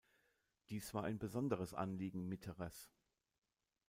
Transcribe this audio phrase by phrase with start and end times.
[0.69, 2.89] Dies war ein besonderes Anliegen Mitterers.